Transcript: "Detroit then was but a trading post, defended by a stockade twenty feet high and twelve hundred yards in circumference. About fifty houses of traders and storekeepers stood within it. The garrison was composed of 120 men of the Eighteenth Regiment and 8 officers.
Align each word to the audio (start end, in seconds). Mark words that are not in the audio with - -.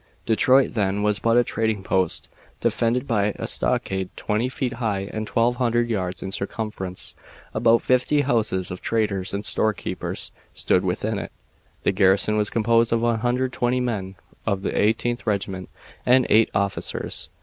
"Detroit 0.25 0.73
then 0.73 1.03
was 1.03 1.19
but 1.19 1.37
a 1.37 1.43
trading 1.43 1.83
post, 1.83 2.27
defended 2.59 3.05
by 3.05 3.33
a 3.37 3.45
stockade 3.45 4.09
twenty 4.15 4.49
feet 4.49 4.73
high 4.81 5.07
and 5.13 5.27
twelve 5.27 5.57
hundred 5.57 5.91
yards 5.91 6.23
in 6.23 6.31
circumference. 6.31 7.13
About 7.53 7.83
fifty 7.83 8.21
houses 8.21 8.71
of 8.71 8.81
traders 8.81 9.31
and 9.31 9.45
storekeepers 9.45 10.31
stood 10.55 10.83
within 10.83 11.19
it. 11.19 11.31
The 11.83 11.91
garrison 11.91 12.35
was 12.35 12.49
composed 12.49 12.91
of 12.91 13.01
120 13.01 13.79
men 13.79 14.15
of 14.43 14.63
the 14.63 14.75
Eighteenth 14.75 15.27
Regiment 15.27 15.69
and 16.03 16.25
8 16.31 16.49
officers. 16.55 17.29